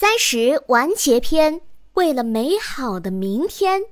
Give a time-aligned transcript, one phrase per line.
[0.00, 1.60] 三十完结篇，
[1.94, 3.82] 为了美好的明天，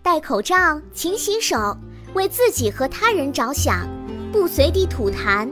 [0.00, 1.76] 戴口罩，勤洗手，
[2.14, 3.88] 为自己和他人着想，
[4.30, 5.48] 不随地吐痰。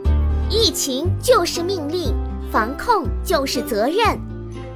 [0.48, 2.14] 疫情就是命令，
[2.52, 4.16] 防控就是责任，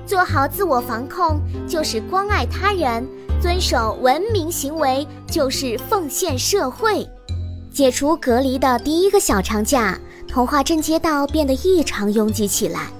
[0.04, 3.08] 做好自我防控就是关爱他人，
[3.40, 7.08] 遵守文明行为就是奉献社会。
[7.70, 9.96] 解除隔离的第一个小长假，
[10.26, 12.90] 童话镇街道变得异常拥挤起来。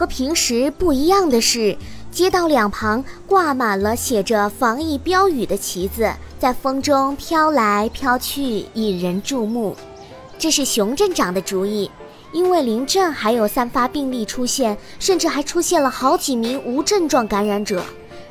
[0.00, 1.76] 和平时不一样的是，
[2.10, 9.76] 街道两旁挂满了写着防疫标语的旗子，在风中飘来飘去，引人注目。
[10.38, 11.90] 这是熊镇长的主意，
[12.32, 17.84] 因为邻镇还有散发病例出现，甚至还出现了好几名无症状感染者，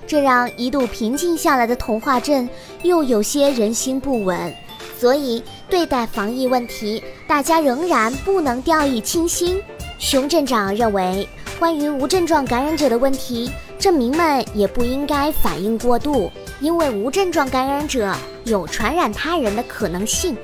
[0.07, 2.49] 这让一度平静下来的童话镇
[2.81, 4.51] 又有些人心不稳。
[4.99, 9.61] 所以，对待防疫问题，大家仍然不能掉以轻心。
[9.99, 11.29] 熊镇长认为。
[11.59, 20.37] 关于无症状感染者的问题，镇民们也不应该反应过度，因为无症状感染者有传染他人的可能性，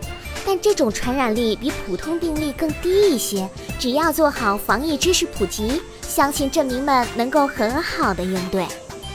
[0.45, 3.49] 但这种传染力比普通病例更低一些。
[3.79, 8.67] 只要做好防疫知识普及，相信镇民们能够很好的应对。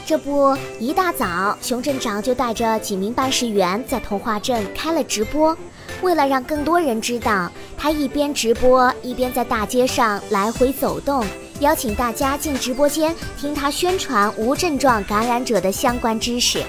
[0.03, 5.55] 这不，一大早，熊镇长就带着几名办事员在童话镇开了直播。
[6.01, 11.23] 为了让更多人知道，他一边直播一边在大街上来回走动。
[11.61, 16.63] 邀请大家进直播间听他宣传无症状感染者的相关知识，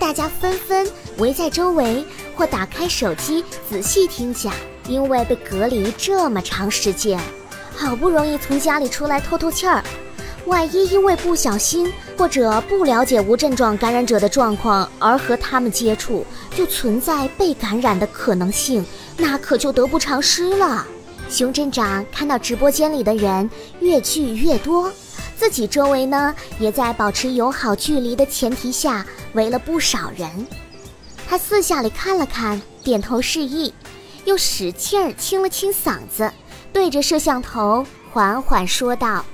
[0.00, 0.86] 大家纷纷
[1.18, 2.02] 围在周围
[2.34, 4.52] 或打开手机仔细听讲。
[4.86, 7.18] 因为被隔离这么长时间，
[7.74, 9.82] 好不容易从家里出来透透气儿，
[10.44, 18.84] 万一因为不小心或者不了解无症状感染者的状况而和他们接触，就存在被感染的可能性，
[19.16, 20.86] 那可就得不偿失了。
[21.34, 24.88] 熊镇长看到直播间里的人越聚越多，
[25.36, 30.46] 自己周围呢也在保持友好距离的前提下围了不少人。
[31.26, 33.74] 他四下里看了看，点头示意，
[34.24, 36.30] 又使劲儿清了清嗓子，
[36.72, 39.24] 对着摄像头缓缓说道：“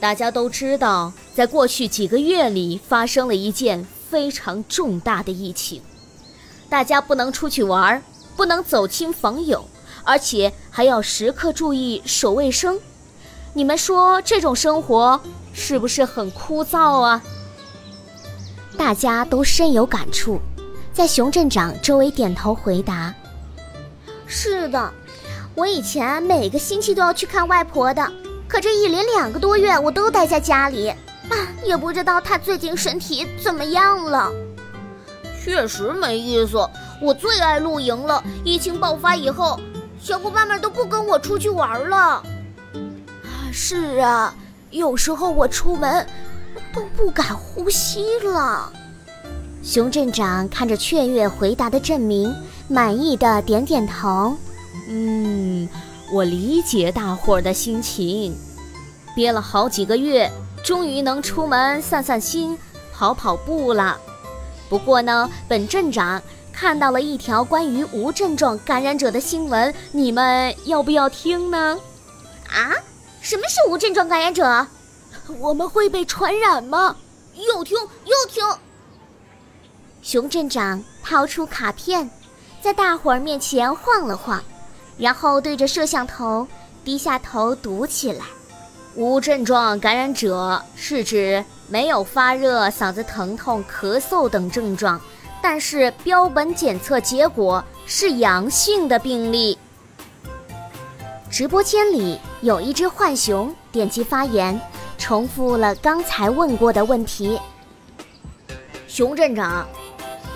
[0.00, 5.80] 大家都知道，在过去几个月里发生了一件非常重大的疫情，
[6.68, 8.02] 大家不能出去玩，
[8.34, 9.64] 不能走亲访友。”
[10.06, 12.78] 而且还要时刻注意手卫生，
[13.52, 15.20] 你们说这种生活
[15.52, 17.20] 是不是很枯燥啊？
[18.78, 20.38] 大家都深有感触，
[20.92, 23.12] 在熊镇长周围点头回答
[24.26, 24.92] ：“是的，
[25.56, 28.12] 我以前每个星期都要去看外婆的，
[28.46, 31.34] 可这一连两个多月我都待在家里，啊，
[31.64, 34.30] 也不知道她最近身体怎么样了。
[35.42, 36.58] 确实没意思，
[37.02, 38.22] 我最爱露营了。
[38.44, 39.58] 疫情爆发以后。”
[40.06, 41.96] 小伙伴们都不跟我出去玩了。
[41.96, 42.22] 啊
[43.52, 44.32] 是啊，
[44.70, 46.06] 有时候我出门
[46.72, 48.72] 都不敢呼吸了。
[49.64, 52.32] 熊镇长看着雀跃回答的镇民，
[52.68, 54.36] 满意的点点头。
[54.88, 55.68] 嗯，
[56.12, 58.32] 我理解大伙儿的心情。
[59.12, 60.30] 憋了好几个月，
[60.62, 62.56] 终于能出门散散心、
[62.92, 63.98] 跑跑步了。
[64.68, 66.22] 不过呢，本镇长。
[66.56, 71.78] 看到了一条关于无症状感染者的新闻，你们要不要听呢？
[72.48, 72.72] 啊，
[73.20, 74.66] 什么是无症状感染者？
[75.38, 76.96] 我们会被传染吗？
[77.34, 78.42] 又听又听。
[80.00, 82.10] 熊镇长掏出卡片，
[82.62, 84.42] 在大伙儿面前晃了晃，
[84.96, 86.48] 然后对着摄像头
[86.82, 88.24] 低下头读起来：
[88.94, 94.98] 无症状感染者是指没有发热、嗓子疼痛、咳嗽等症状。
[95.48, 99.56] 但是标本检测结果是阳性的病例。
[101.30, 104.60] 直播间里有一只浣熊点击发言，
[104.98, 107.40] 重复了刚才问过的问题。
[108.88, 109.64] 熊镇长，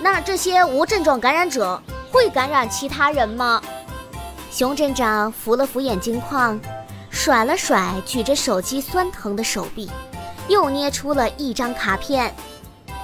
[0.00, 1.82] 那这些无症状感染者
[2.12, 3.60] 会感染其他人吗？
[4.48, 6.56] 熊镇长扶了扶眼镜框，
[7.10, 9.90] 甩了甩举着手机酸疼的手臂，
[10.46, 12.32] 又捏出了一张卡片。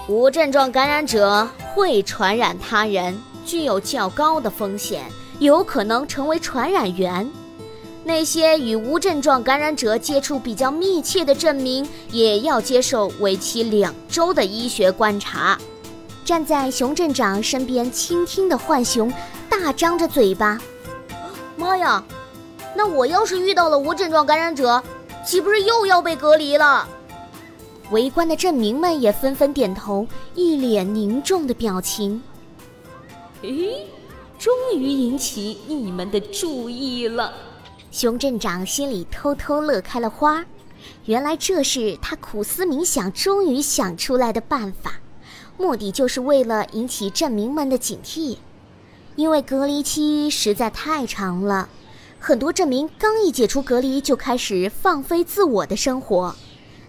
[0.09, 5.03] 无症状感染者会传染他人，具有较高的风险，
[5.41, 7.29] 有可能成为传染源。
[8.05, 15.59] 那些与无症状感染者接触比较密切的证明，也要接受为期两周的医学观察。
[16.25, 19.13] 站在熊镇长身边倾听的浣熊
[19.49, 20.61] 大张着嘴巴
[21.57, 22.03] ：“妈呀，
[22.77, 24.81] 那我要是遇到了无症状感染者，
[25.25, 26.87] 岂不是又要被隔离了？”
[27.93, 32.21] 围观的镇民们也纷纷点头，一脸凝重的表情。
[33.43, 33.87] 诶，
[34.39, 37.33] 终于引起你们的注意了。
[37.93, 40.45] 熊镇长心里偷偷乐开了花，
[41.05, 44.95] 原来这是他苦思冥想终于想出来的办法，
[45.57, 48.39] 目的就是为了引起镇民们的警惕。
[49.15, 51.69] 因为隔离期实在太长了，
[52.19, 56.35] 很多镇民刚一解除隔离就开始放飞自我的生活，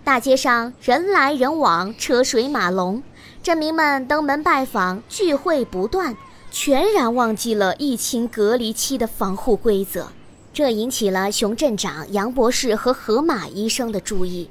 [0.07, 3.04] 大街上人来人往，车水马龙，
[3.44, 6.15] 镇民们登门拜访，聚会不断，
[6.50, 10.07] 全然忘记了疫情隔离期的防护规则。
[10.54, 14.50] 这引起了熊镇长杨博士和河马医生的注意，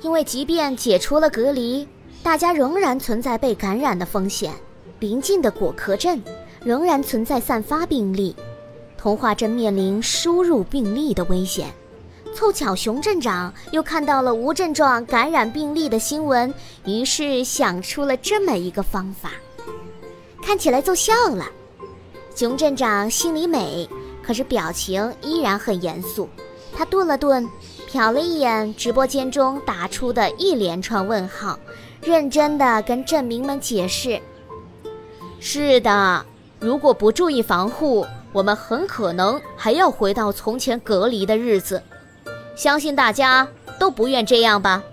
[0.00, 1.86] 因为即便解除了隔离，
[2.22, 4.54] 大家仍然存在被感染的风险。
[4.98, 6.22] 邻近的果壳镇
[6.64, 8.34] 仍然存在散发病例，
[8.96, 11.66] 童话镇面临输入病例的危险。
[12.34, 16.52] 凑巧熊镇长又看到了无症状感染病例的新闻，
[16.84, 19.32] 于是想出了这么一个方法，
[20.42, 21.46] 看起来奏效了。
[22.34, 23.88] 熊镇长心里美。
[24.22, 26.28] 可是表情依然很严肃，
[26.76, 27.48] 他顿了顿，
[27.90, 31.58] 瞟了一眼直播间中打出的一连串问号，
[32.02, 34.20] 认真的跟镇民们解释
[35.40, 36.24] ：“是的，
[36.60, 41.82] 如果不注意防护，我们很可能还要回到从前隔离的日子。
[42.60, 43.48] 相信大家
[43.78, 44.84] 都不愿这样吧？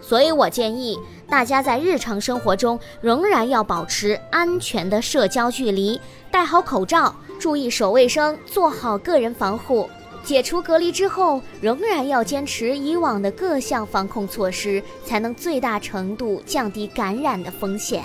[0.00, 0.98] 所以我建议
[1.28, 9.86] 大家在日常生活中仍然要保持安全的社交距离，戴好口罩。”注意手卫生，做好个人防护。
[10.22, 18.02] 解除隔离之后，仍然要坚持以往的各项防控措施，才能最大程度降低感染的风险。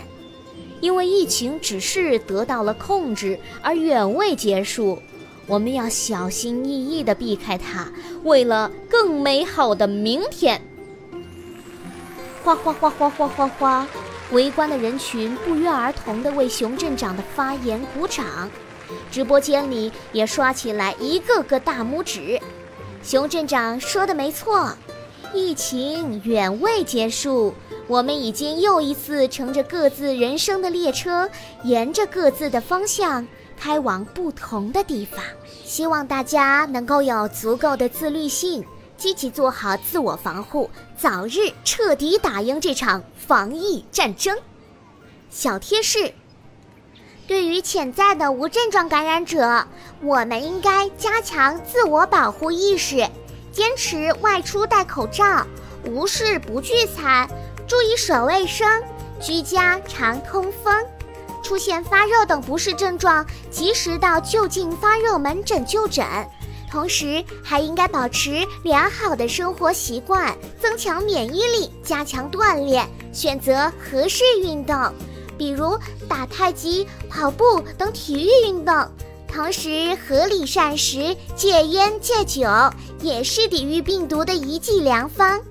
[0.81, 4.99] 因为疫情只是得到了控制，而远未结束，
[5.49, 7.91] 我们要小心翼翼地避开它，
[8.23, 10.61] 为了更美好的明天。
[12.43, 13.87] 哗哗哗哗哗哗哗！
[14.31, 18.47] 围观的人群不约而同地为熊镇长的发言鼓掌。
[19.09, 22.39] 直播间里也刷起来一个个大拇指。
[23.01, 24.71] 熊镇长说的没错，
[25.33, 27.55] 疫情远未结束，
[27.87, 31.27] 我们已经又一次乘着各自人生的列车，
[31.63, 33.27] 沿着各自的方向
[33.59, 35.23] 开往不同的地方。
[35.65, 38.65] 希望大家能够有足够的自律性，
[38.97, 44.35] 积极做好自我防护，早日彻底打赢这场防疫战争。
[45.29, 46.13] 小贴士。
[47.27, 49.63] 对于潜在的无症状感染者，
[50.01, 53.07] 我们应该加强自我保护意识，
[53.51, 55.45] 坚持外出戴口罩，
[55.85, 57.29] 无事不聚餐，
[57.67, 58.67] 注意手卫生，
[59.21, 60.73] 居家常通风。
[61.49, 66.05] 出现发热等不适症状，及时到就近发热门诊就诊。
[66.69, 74.93] 同时，还应该保持良好的生活习惯，增强免疫力，加强锻炼，选择合适运动。
[75.39, 75.75] 比如
[76.07, 78.87] 打太极、跑步等体育运动，
[79.27, 82.47] 同时合理膳食、戒烟戒酒，
[83.01, 85.41] 也是抵御病毒的一剂良方。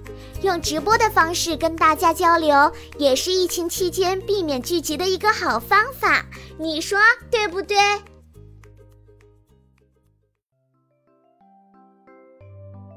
[0.43, 6.25] 用直播的方式跟大家交流，也是疫情期间避免聚集的一个好方法。
[6.58, 6.99] 你说
[7.31, 7.76] 对不对？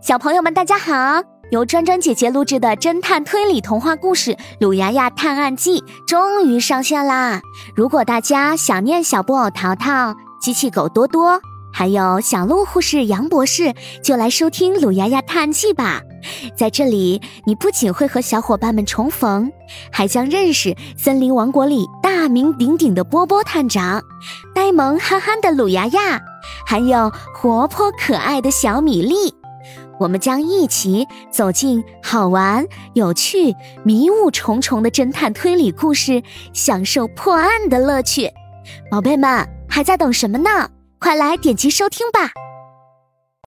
[0.02, 1.24] 小朋友们，大家好。
[1.50, 7.42] 由专专姐姐录制的侦探推理童话故事《鲁牙牙探案记》终于上线啦！
[7.76, 11.42] 如果大家想念小布偶淘淘、机器狗多多，
[11.74, 16.02] 还有小鹿护士杨博士，就来收听《鲁牙牙探案记》吧。
[16.56, 19.52] 在这里，你不仅会和小伙伴们重逢，
[19.92, 24.02] 还将认识森林王国里大名鼎鼎的波波探长、
[24.54, 26.22] 呆萌憨憨的鲁牙牙，
[26.66, 29.34] 还有活泼可爱的小米粒。
[30.00, 36.24] 我们将一起走进好玩、有趣、迷雾重重的侦探推理故事，
[36.54, 38.28] 享受破案的乐趣。
[38.90, 40.70] 宝贝们还在等什么呢？
[41.00, 42.32] 快来点击收听吧！